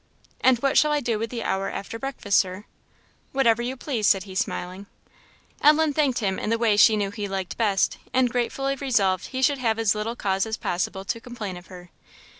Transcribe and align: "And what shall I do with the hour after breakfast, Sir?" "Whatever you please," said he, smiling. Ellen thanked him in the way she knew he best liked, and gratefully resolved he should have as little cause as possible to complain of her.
"And 0.39 0.57
what 0.63 0.79
shall 0.79 0.91
I 0.91 0.99
do 0.99 1.19
with 1.19 1.29
the 1.29 1.43
hour 1.43 1.69
after 1.69 1.99
breakfast, 1.99 2.39
Sir?" 2.39 2.65
"Whatever 3.33 3.61
you 3.61 3.77
please," 3.77 4.07
said 4.07 4.23
he, 4.23 4.33
smiling. 4.33 4.87
Ellen 5.61 5.93
thanked 5.93 6.21
him 6.21 6.39
in 6.39 6.49
the 6.49 6.57
way 6.57 6.75
she 6.75 6.97
knew 6.97 7.11
he 7.11 7.27
best 7.27 7.51
liked, 7.59 7.97
and 8.11 8.27
gratefully 8.31 8.75
resolved 8.75 9.27
he 9.27 9.43
should 9.43 9.59
have 9.59 9.77
as 9.77 9.93
little 9.93 10.15
cause 10.15 10.47
as 10.47 10.57
possible 10.57 11.05
to 11.05 11.19
complain 11.21 11.55
of 11.55 11.67
her. 11.67 11.91